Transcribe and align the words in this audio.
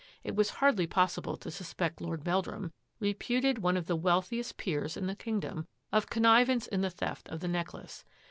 It 0.23 0.35
was 0.35 0.49
hardly 0.49 0.87
possible 0.87 1.37
pect 1.37 2.01
Lord 2.01 2.25
Meldrum, 2.25 2.73
reputed 2.99 3.59
one 3.59 3.77
of 3.77 3.85
the 3.85 3.95
wee^ 3.95 4.57
peers 4.57 4.97
in 4.97 5.05
the 5.05 5.15
Kingdom, 5.15 5.67
of 5.91 6.09
connivance 6.09 6.65
in 6.67 6.81
th^ 6.81 7.31
of 7.31 7.39
the 7.39 7.47
necklace. 7.47 8.03